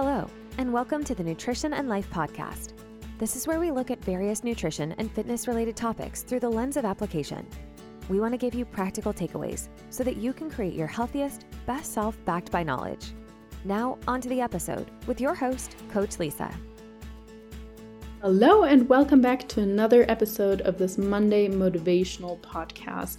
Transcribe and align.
Hello, 0.00 0.30
and 0.58 0.72
welcome 0.72 1.02
to 1.02 1.12
the 1.12 1.24
Nutrition 1.24 1.74
and 1.74 1.88
Life 1.88 2.08
Podcast. 2.08 2.74
This 3.18 3.34
is 3.34 3.48
where 3.48 3.58
we 3.58 3.72
look 3.72 3.90
at 3.90 4.04
various 4.04 4.44
nutrition 4.44 4.92
and 4.92 5.10
fitness 5.10 5.48
related 5.48 5.74
topics 5.74 6.22
through 6.22 6.38
the 6.38 6.48
lens 6.48 6.76
of 6.76 6.84
application. 6.84 7.44
We 8.08 8.20
want 8.20 8.32
to 8.32 8.38
give 8.38 8.54
you 8.54 8.64
practical 8.64 9.12
takeaways 9.12 9.66
so 9.90 10.04
that 10.04 10.16
you 10.16 10.32
can 10.32 10.52
create 10.52 10.74
your 10.74 10.86
healthiest, 10.86 11.46
best 11.66 11.92
self 11.92 12.16
backed 12.24 12.52
by 12.52 12.62
knowledge. 12.62 13.06
Now, 13.64 13.98
on 14.06 14.20
to 14.20 14.28
the 14.28 14.40
episode 14.40 14.88
with 15.08 15.20
your 15.20 15.34
host, 15.34 15.74
Coach 15.90 16.20
Lisa. 16.20 16.48
Hello, 18.20 18.64
and 18.64 18.88
welcome 18.88 19.20
back 19.20 19.46
to 19.46 19.60
another 19.60 20.04
episode 20.08 20.60
of 20.62 20.76
this 20.76 20.98
Monday 20.98 21.46
Motivational 21.46 22.36
Podcast. 22.40 23.18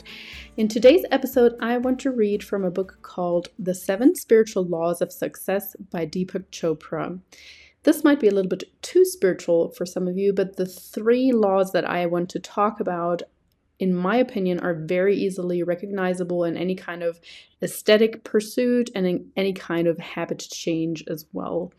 In 0.57 0.67
today's 0.67 1.05
episode, 1.09 1.55
I 1.61 1.77
want 1.77 1.99
to 2.01 2.11
read 2.11 2.43
from 2.43 2.65
a 2.65 2.69
book 2.69 2.97
called 3.01 3.47
The 3.57 3.73
Seven 3.73 4.13
Spiritual 4.13 4.65
Laws 4.65 5.01
of 5.01 5.13
Success 5.13 5.73
by 5.89 6.05
Deepak 6.05 6.51
Chopra. 6.51 7.17
This 7.83 8.03
might 8.03 8.19
be 8.19 8.27
a 8.27 8.33
little 8.33 8.49
bit 8.49 8.65
too 8.81 9.05
spiritual 9.05 9.69
for 9.69 9.85
some 9.85 10.05
of 10.05 10.17
you, 10.17 10.33
but 10.33 10.57
the 10.57 10.65
three 10.65 11.31
laws 11.31 11.71
that 11.71 11.89
I 11.89 12.05
want 12.05 12.27
to 12.31 12.39
talk 12.39 12.81
about 12.81 13.21
in 13.79 13.95
my 13.95 14.17
opinion, 14.17 14.59
are 14.59 14.73
very 14.73 15.15
easily 15.15 15.63
recognizable 15.63 16.43
in 16.43 16.57
any 16.57 16.75
kind 16.75 17.01
of 17.01 17.19
aesthetic 17.61 18.23
pursuit 18.23 18.89
and 18.93 19.07
in 19.07 19.31
any 19.37 19.53
kind 19.53 19.87
of 19.87 19.97
habit 19.97 20.39
change 20.51 21.03
as 21.07 21.25
well. 21.31 21.71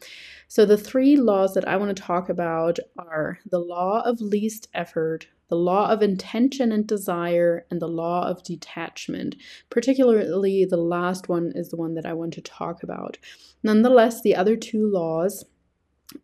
So, 0.49 0.65
the 0.65 0.79
three 0.79 1.17
laws 1.17 1.55
that 1.55 1.69
I 1.69 1.77
want 1.77 1.95
to 1.95 2.03
talk 2.03 2.29
about 2.29 2.79
are 2.99 3.39
the 3.51 3.59
law 3.59 4.03
of 4.05 4.21
least 4.21 4.69
effort, 4.75 5.29
the 5.49 5.57
law 5.57 5.91
of 5.91 6.03
intention 6.03 6.73
and 6.73 6.87
desire, 6.87 7.67
and 7.71 7.81
the 7.81 7.89
law 7.89 8.27
of 8.27 8.43
detachment. 8.43 9.37
Particularly, 9.69 10.65
the 10.65 10.77
last 10.77 11.29
one 11.29 11.53
is 11.55 11.69
the 11.69 11.77
one 11.77 11.95
that 11.95 12.07
I 12.07 12.15
want 12.15 12.33
to 12.35 12.41
talk 12.41 12.83
about. 12.83 13.19
Nonetheless, 13.63 14.23
the 14.23 14.35
other 14.35 14.57
two 14.57 14.91
laws 14.91 15.45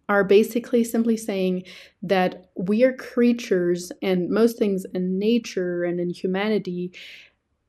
are 0.09 0.25
basically 0.25 0.85
simply 0.85 1.17
saying 1.17 1.63
that 2.03 2.51
we 2.57 2.85
are 2.85 2.93
creatures 2.93 3.93
and 4.03 4.31
most 4.31 4.59
things 4.59 4.85
in 4.95 5.19
nature 5.19 5.85
and 5.85 6.01
in 6.01 6.11
humanity 6.11 6.93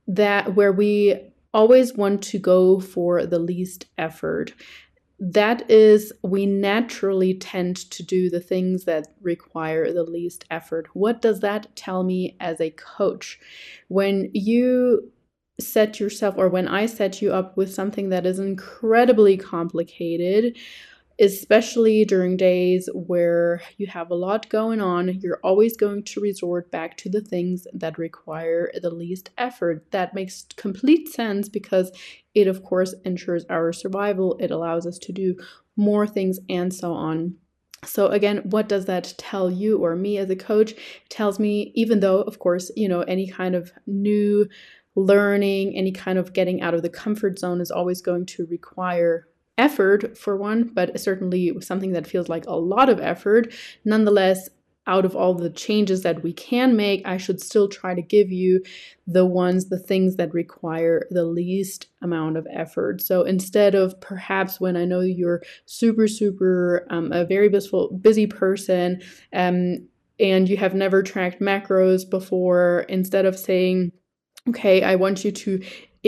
that 0.07 0.55
where 0.55 0.71
we 0.71 1.19
always 1.53 1.93
want 1.95 2.21
to 2.21 2.39
go 2.39 2.79
for 2.79 3.25
the 3.25 3.39
least 3.39 3.85
effort. 3.97 4.53
That 5.19 5.69
is 5.69 6.13
we 6.23 6.45
naturally 6.45 7.33
tend 7.33 7.77
to 7.91 8.03
do 8.03 8.29
the 8.29 8.39
things 8.39 8.85
that 8.85 9.07
require 9.21 9.91
the 9.91 10.03
least 10.03 10.45
effort. 10.51 10.87
What 10.93 11.21
does 11.21 11.39
that 11.39 11.75
tell 11.75 12.03
me 12.03 12.37
as 12.39 12.61
a 12.61 12.69
coach? 12.71 13.39
When 13.87 14.29
you 14.33 15.11
set 15.59 15.99
yourself 15.99 16.35
or 16.37 16.49
when 16.49 16.67
i 16.67 16.85
set 16.85 17.19
you 17.19 17.33
up 17.33 17.57
with 17.57 17.73
something 17.73 18.09
that 18.09 18.27
is 18.27 18.37
incredibly 18.37 19.35
complicated 19.35 20.55
especially 21.19 22.05
during 22.05 22.37
days 22.37 22.89
where 22.93 23.61
you 23.77 23.87
have 23.87 24.11
a 24.11 24.15
lot 24.15 24.49
going 24.49 24.79
on, 24.79 25.19
you're 25.19 25.39
always 25.43 25.75
going 25.75 26.03
to 26.03 26.21
resort 26.21 26.69
back 26.71 26.95
to 26.97 27.09
the 27.09 27.21
things 27.21 27.65
that 27.73 27.97
require 27.97 28.71
the 28.81 28.91
least 28.91 29.31
effort. 29.37 29.89
That 29.91 30.13
makes 30.13 30.45
complete 30.57 31.09
sense 31.09 31.49
because 31.49 31.91
it, 32.35 32.47
of 32.47 32.63
course, 32.63 32.93
ensures 33.03 33.45
our 33.49 33.73
survival, 33.73 34.37
it 34.39 34.51
allows 34.51 34.85
us 34.85 34.99
to 34.99 35.11
do 35.11 35.35
more 35.75 36.05
things, 36.05 36.39
and 36.49 36.73
so 36.73 36.93
on. 36.93 37.35
So, 37.83 38.07
again, 38.07 38.41
what 38.45 38.67
does 38.67 38.85
that 38.85 39.13
tell 39.17 39.51
you 39.51 39.77
or 39.77 39.95
me 39.95 40.17
as 40.17 40.29
a 40.29 40.35
coach? 40.35 40.71
It 40.71 41.09
tells 41.09 41.39
me, 41.39 41.71
even 41.75 41.99
though, 41.99 42.21
of 42.21 42.39
course, 42.39 42.71
you 42.75 42.89
know, 42.89 43.01
any 43.01 43.27
kind 43.27 43.55
of 43.55 43.71
new 43.85 44.47
learning, 44.95 45.77
any 45.77 45.91
kind 45.91 46.17
of 46.17 46.33
getting 46.33 46.61
out 46.61 46.73
of 46.73 46.81
the 46.81 46.89
comfort 46.89 47.37
zone 47.37 47.61
is 47.61 47.69
always 47.69 48.01
going 48.01 48.25
to 48.25 48.47
require 48.47 49.27
effort 49.57 50.17
for 50.17 50.37
one, 50.37 50.63
but 50.63 50.99
certainly 50.99 51.53
something 51.61 51.93
that 51.93 52.07
feels 52.07 52.29
like 52.29 52.45
a 52.45 52.55
lot 52.55 52.89
of 52.89 52.99
effort. 52.99 53.53
Nonetheless, 53.83 54.49
out 54.87 55.03
of 55.03 55.15
all 55.15 55.33
the 55.33 55.49
changes 55.49 56.01
that 56.03 56.23
we 56.23 56.31
can 56.31 56.75
make, 56.75 57.05
I 57.05 57.17
should 57.17 57.41
still 57.41 57.67
try 57.67 57.93
to 57.93 58.01
give 58.01 58.31
you 58.31 58.63
the 59.05 59.25
ones, 59.25 59.67
the 59.67 59.77
things 59.77 60.15
that 60.15 60.33
require 60.33 61.05
the 61.11 61.25
least 61.25 61.87
amount 62.01 62.37
of 62.37 62.47
effort. 62.51 63.01
So 63.01 63.23
instead 63.23 63.75
of 63.75 63.99
perhaps 63.99 64.61
when 64.61 64.77
I 64.77 64.85
know 64.85 65.01
you're 65.01 65.41
super, 65.65 66.07
super 66.07 66.87
um, 66.89 67.11
a 67.11 67.25
very 67.25 67.49
busy 68.01 68.27
person, 68.27 69.01
um, 69.33 69.87
and 70.19 70.49
you 70.49 70.57
have 70.57 70.73
never 70.73 71.03
tracked 71.03 71.41
macros 71.41 72.09
before, 72.09 72.85
instead 72.87 73.25
of 73.25 73.37
saying, 73.37 73.91
okay, 74.49 74.81
I 74.83 74.95
want 74.95 75.25
you 75.25 75.31
to 75.31 75.61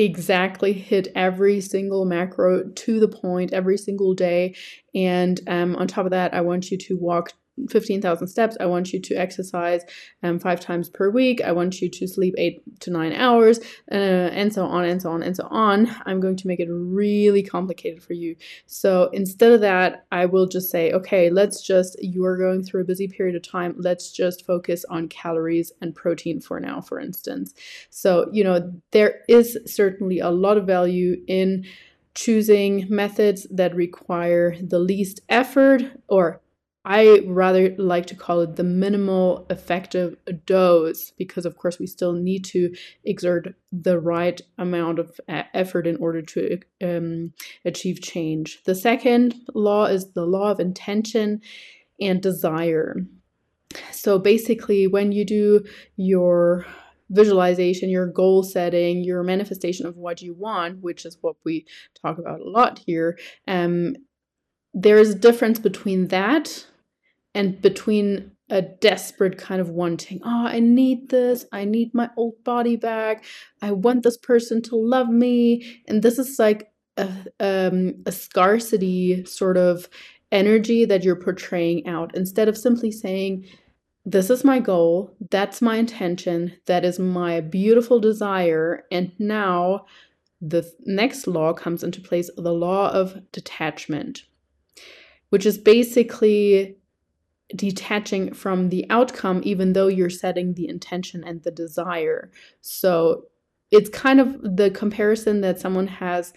exactly 0.03 0.73
hit 0.73 1.07
every 1.15 1.61
single 1.61 2.05
macro 2.05 2.69
to 2.69 2.99
the 2.99 3.07
point 3.07 3.53
every 3.53 3.77
single 3.77 4.13
day. 4.13 4.55
And 4.95 5.39
um, 5.47 5.75
on 5.75 5.87
top 5.87 6.05
of 6.05 6.11
that, 6.11 6.33
I 6.33 6.41
want 6.41 6.71
you 6.71 6.77
to 6.77 6.97
walk 6.97 7.33
15,000 7.67 8.27
steps. 8.27 8.57
I 8.59 8.65
want 8.65 8.93
you 8.93 8.99
to 9.01 9.15
exercise 9.15 9.81
um, 10.23 10.39
five 10.39 10.59
times 10.59 10.89
per 10.89 11.09
week. 11.09 11.41
I 11.41 11.51
want 11.51 11.81
you 11.81 11.89
to 11.89 12.07
sleep 12.07 12.35
eight 12.37 12.61
to 12.81 12.91
nine 12.91 13.13
hours, 13.13 13.59
uh, 13.91 13.95
and 13.95 14.53
so 14.53 14.65
on 14.65 14.85
and 14.85 15.01
so 15.01 15.11
on 15.11 15.23
and 15.23 15.35
so 15.35 15.47
on. 15.49 15.93
I'm 16.05 16.19
going 16.19 16.37
to 16.37 16.47
make 16.47 16.59
it 16.59 16.69
really 16.69 17.43
complicated 17.43 18.01
for 18.03 18.13
you. 18.13 18.35
So 18.65 19.09
instead 19.13 19.51
of 19.51 19.61
that, 19.61 20.05
I 20.11 20.25
will 20.25 20.47
just 20.47 20.69
say, 20.69 20.91
okay, 20.91 21.29
let's 21.29 21.61
just, 21.61 22.01
you 22.01 22.25
are 22.25 22.37
going 22.37 22.63
through 22.63 22.81
a 22.81 22.85
busy 22.85 23.07
period 23.07 23.35
of 23.35 23.43
time. 23.43 23.75
Let's 23.77 24.11
just 24.11 24.45
focus 24.45 24.85
on 24.89 25.07
calories 25.09 25.71
and 25.81 25.95
protein 25.95 26.39
for 26.39 26.59
now, 26.59 26.81
for 26.81 26.99
instance. 26.99 27.53
So, 27.89 28.29
you 28.31 28.43
know, 28.43 28.73
there 28.91 29.21
is 29.27 29.57
certainly 29.65 30.19
a 30.19 30.29
lot 30.29 30.57
of 30.57 30.65
value 30.65 31.21
in 31.27 31.65
choosing 32.15 32.85
methods 32.89 33.47
that 33.51 33.75
require 33.75 34.55
the 34.61 34.79
least 34.79 35.21
effort 35.29 35.83
or 36.07 36.41
I 36.91 37.19
rather 37.27 37.75
like 37.77 38.07
to 38.07 38.15
call 38.15 38.41
it 38.41 38.55
the 38.55 38.63
minimal 38.63 39.45
effective 39.51 40.15
dose 40.47 41.11
because, 41.11 41.45
of 41.45 41.55
course, 41.55 41.77
we 41.77 41.85
still 41.85 42.13
need 42.13 42.43
to 42.45 42.73
exert 43.05 43.53
the 43.71 43.99
right 43.99 44.41
amount 44.57 44.97
of 44.97 45.21
effort 45.27 45.85
in 45.85 45.97
order 45.97 46.23
to 46.23 46.57
um, 46.83 47.31
achieve 47.63 48.01
change. 48.01 48.63
The 48.65 48.73
second 48.73 49.35
law 49.53 49.85
is 49.85 50.13
the 50.13 50.25
law 50.25 50.49
of 50.49 50.59
intention 50.59 51.41
and 52.01 52.23
desire. 52.23 52.95
So 53.91 54.17
basically, 54.17 54.87
when 54.87 55.11
you 55.11 55.25
do 55.25 55.63
your 55.95 56.65
visualization, 57.11 57.91
your 57.91 58.07
goal 58.07 58.41
setting, 58.41 59.03
your 59.03 59.21
manifestation 59.21 59.85
of 59.85 59.95
what 59.95 60.23
you 60.23 60.33
want, 60.33 60.81
which 60.81 61.05
is 61.05 61.19
what 61.21 61.35
we 61.45 61.67
talk 62.01 62.17
about 62.17 62.39
a 62.39 62.49
lot 62.49 62.81
here, 62.83 63.15
um, 63.47 63.95
there's 64.73 65.09
a 65.09 65.15
difference 65.15 65.59
between 65.59 66.07
that 66.07 66.65
and 67.35 67.61
between 67.61 68.31
a 68.49 68.61
desperate 68.61 69.37
kind 69.37 69.61
of 69.61 69.69
wanting 69.69 70.19
oh 70.23 70.47
i 70.47 70.59
need 70.59 71.09
this. 71.09 71.45
I 71.51 71.65
need 71.65 71.93
my 71.93 72.09
old 72.17 72.43
body 72.43 72.75
back. 72.75 73.25
I 73.61 73.71
want 73.71 74.03
this 74.03 74.17
person 74.17 74.61
to 74.63 74.75
love 74.75 75.09
me. 75.09 75.81
And 75.87 76.01
this 76.01 76.19
is 76.19 76.39
like 76.39 76.71
a, 76.97 77.11
um, 77.39 77.95
a 78.05 78.11
scarcity 78.11 79.25
sort 79.25 79.57
of 79.57 79.89
energy 80.31 80.85
that 80.85 81.03
you're 81.03 81.15
portraying 81.15 81.87
out. 81.87 82.15
Instead 82.15 82.47
of 82.47 82.57
simply 82.57 82.91
saying 82.91 83.45
this 84.05 84.29
is 84.29 84.43
my 84.43 84.59
goal. 84.59 85.15
That's 85.29 85.61
my 85.61 85.77
intention. 85.77 86.53
That 86.65 86.85
is 86.85 86.99
my 86.99 87.41
beautiful 87.41 87.99
desire. 87.99 88.83
And 88.91 89.11
now 89.19 89.85
the 90.41 90.69
next 90.85 91.27
law 91.27 91.53
comes 91.53 91.83
into 91.83 92.01
place 92.01 92.29
the 92.37 92.53
law 92.53 92.89
of 92.91 93.19
detachment 93.31 94.23
which 95.29 95.45
is 95.45 95.57
basically 95.59 96.75
detaching 97.55 98.33
from 98.33 98.69
the 98.69 98.85
outcome, 98.89 99.41
even 99.43 99.73
though 99.73 99.87
you're 99.87 100.09
setting 100.09 100.53
the 100.53 100.67
intention 100.67 101.23
and 101.23 101.43
the 101.43 101.51
desire. 101.51 102.31
So 102.61 103.25
it's 103.71 103.89
kind 103.89 104.19
of 104.19 104.41
the 104.41 104.71
comparison 104.71 105.41
that 105.41 105.59
someone 105.59 105.87
has 105.87 106.33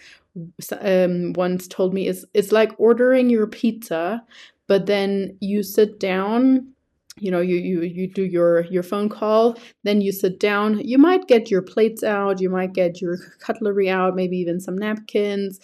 um, 0.81 1.33
once 1.33 1.67
told 1.67 1.93
me 1.93 2.07
is 2.07 2.25
it's 2.33 2.51
like 2.51 2.71
ordering 2.77 3.29
your 3.29 3.47
pizza, 3.47 4.23
but 4.67 4.85
then 4.85 5.37
you 5.39 5.63
sit 5.63 5.99
down 5.99 6.73
you 7.17 7.29
know 7.29 7.41
you, 7.41 7.57
you 7.57 7.81
you 7.81 8.07
do 8.07 8.23
your 8.23 8.61
your 8.65 8.81
phone 8.81 9.07
call 9.07 9.55
then 9.83 10.01
you 10.01 10.11
sit 10.11 10.39
down 10.39 10.79
you 10.79 10.97
might 10.97 11.27
get 11.27 11.51
your 11.51 11.61
plates 11.61 12.03
out 12.03 12.41
you 12.41 12.49
might 12.49 12.73
get 12.73 13.01
your 13.01 13.17
cutlery 13.39 13.87
out 13.87 14.15
maybe 14.15 14.35
even 14.35 14.59
some 14.59 14.75
napkins 14.75 15.59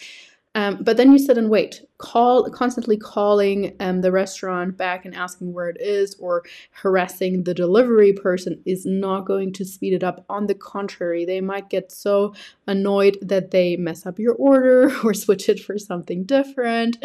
um, 0.60 0.76
but 0.82 0.98
then 0.98 1.10
you 1.10 1.18
sit 1.18 1.38
and 1.38 1.48
wait, 1.48 1.86
call 1.96 2.50
constantly 2.50 2.98
calling 2.98 3.74
um, 3.80 4.02
the 4.02 4.12
restaurant 4.12 4.76
back 4.76 5.06
and 5.06 5.14
asking 5.14 5.54
where 5.54 5.70
it 5.70 5.78
is, 5.80 6.14
or 6.16 6.42
harassing 6.72 7.44
the 7.44 7.54
delivery 7.54 8.12
person 8.12 8.60
is 8.66 8.84
not 8.84 9.24
going 9.24 9.54
to 9.54 9.64
speed 9.64 9.94
it 9.94 10.04
up. 10.04 10.22
On 10.28 10.48
the 10.48 10.54
contrary, 10.54 11.24
they 11.24 11.40
might 11.40 11.70
get 11.70 11.90
so 11.90 12.34
annoyed 12.66 13.16
that 13.22 13.52
they 13.52 13.76
mess 13.76 14.04
up 14.04 14.18
your 14.18 14.34
order 14.34 14.94
or 15.04 15.14
switch 15.14 15.48
it 15.48 15.60
for 15.60 15.78
something 15.78 16.24
different. 16.24 17.02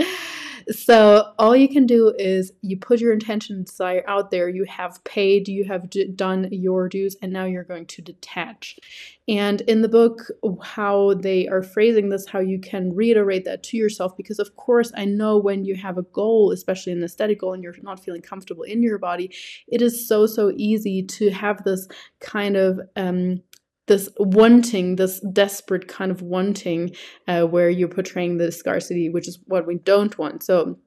So 0.69 1.33
all 1.37 1.55
you 1.55 1.69
can 1.69 1.85
do 1.85 2.13
is 2.17 2.51
you 2.61 2.77
put 2.77 2.99
your 2.99 3.13
intention 3.13 3.63
desire 3.63 4.03
out 4.07 4.31
there. 4.31 4.49
You 4.49 4.65
have 4.65 5.03
paid, 5.03 5.47
you 5.47 5.65
have 5.65 5.89
d- 5.89 6.07
done 6.07 6.47
your 6.51 6.89
dues, 6.89 7.15
and 7.21 7.31
now 7.31 7.45
you're 7.45 7.63
going 7.63 7.85
to 7.85 8.01
detach. 8.01 8.79
And 9.27 9.61
in 9.61 9.81
the 9.81 9.89
book, 9.89 10.27
how 10.63 11.13
they 11.15 11.47
are 11.47 11.61
phrasing 11.61 12.09
this, 12.09 12.27
how 12.27 12.39
you 12.39 12.59
can 12.59 12.95
reiterate 12.95 13.45
that 13.45 13.63
to 13.63 13.77
yourself, 13.77 14.17
because 14.17 14.39
of 14.39 14.55
course, 14.55 14.91
I 14.95 15.05
know 15.05 15.37
when 15.37 15.65
you 15.65 15.75
have 15.75 15.97
a 15.97 16.03
goal, 16.03 16.51
especially 16.51 16.93
an 16.93 17.03
aesthetic 17.03 17.39
goal, 17.39 17.53
and 17.53 17.63
you're 17.63 17.75
not 17.81 18.03
feeling 18.03 18.21
comfortable 18.21 18.63
in 18.63 18.81
your 18.81 18.97
body, 18.97 19.31
it 19.67 19.81
is 19.81 20.07
so, 20.07 20.25
so 20.25 20.51
easy 20.55 21.03
to 21.03 21.29
have 21.29 21.63
this 21.63 21.87
kind 22.19 22.55
of 22.55 22.79
um, 22.95 23.41
this 23.87 24.09
wanting, 24.17 24.95
this 24.95 25.19
desperate 25.31 25.87
kind 25.87 26.11
of 26.11 26.21
wanting, 26.21 26.95
uh, 27.27 27.43
where 27.43 27.69
you're 27.69 27.87
portraying 27.87 28.37
the 28.37 28.51
scarcity, 28.51 29.09
which 29.09 29.27
is 29.27 29.39
what 29.45 29.67
we 29.67 29.75
don't 29.75 30.17
want. 30.17 30.43
So, 30.43 30.77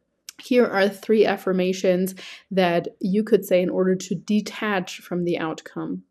here 0.41 0.67
are 0.67 0.89
three 0.89 1.27
affirmations 1.27 2.15
that 2.53 2.89
you 3.01 3.25
could 3.25 3.45
say 3.45 3.61
in 3.61 3.69
order 3.69 3.97
to 3.97 4.15
detach 4.15 5.01
from 5.01 5.25
the 5.25 5.37
outcome. 5.37 6.05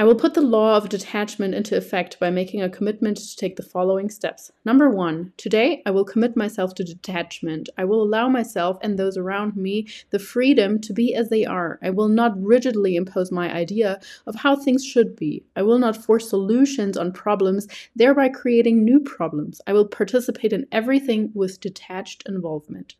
I 0.00 0.04
will 0.04 0.14
put 0.14 0.32
the 0.32 0.40
law 0.40 0.78
of 0.78 0.88
detachment 0.88 1.54
into 1.54 1.76
effect 1.76 2.18
by 2.18 2.30
making 2.30 2.62
a 2.62 2.70
commitment 2.70 3.18
to 3.18 3.36
take 3.36 3.56
the 3.56 3.62
following 3.62 4.08
steps. 4.08 4.50
Number 4.64 4.88
one, 4.88 5.34
today 5.36 5.82
I 5.84 5.90
will 5.90 6.06
commit 6.06 6.38
myself 6.38 6.74
to 6.76 6.84
detachment. 6.84 7.68
I 7.76 7.84
will 7.84 8.02
allow 8.02 8.30
myself 8.30 8.78
and 8.80 8.98
those 8.98 9.18
around 9.18 9.56
me 9.56 9.88
the 10.08 10.18
freedom 10.18 10.80
to 10.80 10.94
be 10.94 11.14
as 11.14 11.28
they 11.28 11.44
are. 11.44 11.78
I 11.82 11.90
will 11.90 12.08
not 12.08 12.32
rigidly 12.42 12.96
impose 12.96 13.30
my 13.30 13.54
idea 13.54 14.00
of 14.26 14.36
how 14.36 14.56
things 14.56 14.86
should 14.86 15.16
be. 15.16 15.44
I 15.54 15.60
will 15.60 15.78
not 15.78 16.02
force 16.02 16.30
solutions 16.30 16.96
on 16.96 17.12
problems, 17.12 17.68
thereby 17.94 18.30
creating 18.30 18.82
new 18.82 19.00
problems. 19.00 19.60
I 19.66 19.74
will 19.74 19.86
participate 19.86 20.54
in 20.54 20.66
everything 20.72 21.30
with 21.34 21.60
detached 21.60 22.22
involvement. 22.26 22.94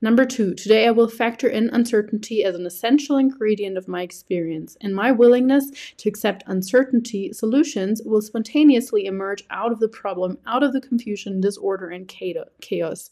Number 0.00 0.24
two, 0.24 0.54
today 0.54 0.86
I 0.86 0.92
will 0.92 1.08
factor 1.08 1.48
in 1.48 1.68
uncertainty 1.70 2.44
as 2.44 2.54
an 2.54 2.64
essential 2.64 3.18
ingredient 3.18 3.76
of 3.76 3.88
my 3.88 4.00
experience. 4.02 4.78
In 4.80 4.94
my 4.94 5.10
willingness 5.10 5.70
to 5.98 6.08
accept 6.38 6.50
uncertainty, 6.50 7.32
solutions 7.32 8.00
will 8.04 8.22
spontaneously 8.22 9.06
emerge 9.06 9.44
out 9.50 9.72
of 9.72 9.80
the 9.80 9.88
problem, 9.88 10.38
out 10.46 10.62
of 10.62 10.72
the 10.72 10.80
confusion, 10.80 11.40
disorder, 11.40 11.88
and 11.88 12.08
chaos. 12.08 13.10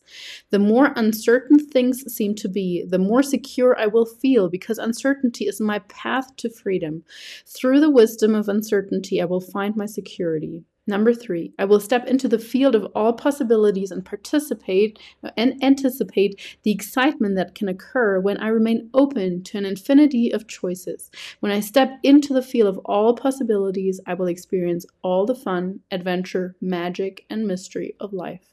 The 0.50 0.58
more 0.58 0.92
uncertain 0.96 1.58
things 1.58 2.12
seem 2.12 2.34
to 2.36 2.48
be, 2.48 2.84
the 2.86 2.98
more 2.98 3.22
secure 3.22 3.76
I 3.78 3.86
will 3.86 4.06
feel 4.06 4.48
because 4.48 4.78
uncertainty 4.78 5.46
is 5.46 5.60
my 5.60 5.80
path 5.80 6.36
to 6.36 6.50
freedom. 6.50 7.04
Through 7.46 7.80
the 7.80 7.90
wisdom 7.90 8.34
of 8.34 8.48
uncertainty, 8.48 9.20
I 9.20 9.24
will 9.24 9.40
find 9.40 9.76
my 9.76 9.86
security. 9.86 10.64
Number 10.88 11.12
three, 11.12 11.52
I 11.58 11.64
will 11.64 11.80
step 11.80 12.06
into 12.06 12.28
the 12.28 12.38
field 12.38 12.76
of 12.76 12.86
all 12.94 13.12
possibilities 13.12 13.90
and 13.90 14.04
participate 14.04 14.98
and 15.36 15.62
anticipate 15.62 16.58
the 16.62 16.70
excitement 16.70 17.34
that 17.34 17.56
can 17.56 17.68
occur 17.68 18.20
when 18.20 18.36
I 18.36 18.48
remain 18.48 18.88
open 18.94 19.42
to 19.44 19.58
an 19.58 19.64
infinity 19.64 20.30
of 20.32 20.46
choices. 20.46 21.10
When 21.40 21.50
I 21.50 21.58
step 21.58 21.98
into 22.04 22.32
the 22.32 22.42
field 22.42 22.68
of 22.68 22.78
all 22.84 23.16
possibilities, 23.16 24.00
I 24.06 24.14
will 24.14 24.28
experience 24.28 24.86
all 25.02 25.26
the 25.26 25.34
fun, 25.34 25.80
adventure, 25.90 26.54
magic, 26.60 27.26
and 27.28 27.48
mystery 27.48 27.96
of 27.98 28.12
life. 28.12 28.52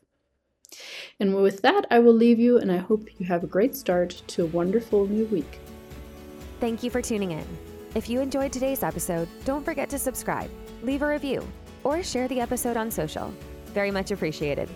And 1.19 1.35
with 1.35 1.61
that, 1.61 1.85
I 1.91 1.99
will 1.99 2.15
leave 2.15 2.39
you, 2.39 2.57
and 2.57 2.71
I 2.71 2.77
hope 2.77 3.07
you 3.19 3.27
have 3.27 3.43
a 3.43 3.47
great 3.47 3.75
start 3.75 4.23
to 4.25 4.43
a 4.43 4.47
wonderful 4.47 5.07
new 5.07 5.25
week. 5.25 5.59
Thank 6.59 6.81
you 6.81 6.89
for 6.89 7.01
tuning 7.01 7.31
in. 7.31 7.45
If 7.93 8.09
you 8.09 8.21
enjoyed 8.21 8.51
today's 8.51 8.81
episode, 8.81 9.27
don't 9.45 9.63
forget 9.63 9.87
to 9.91 9.99
subscribe, 9.99 10.49
leave 10.81 11.03
a 11.03 11.07
review 11.07 11.47
or 11.83 12.03
share 12.03 12.27
the 12.27 12.39
episode 12.39 12.77
on 12.77 12.91
social. 12.91 13.33
Very 13.67 13.91
much 13.91 14.09
appreciated. 14.11 14.69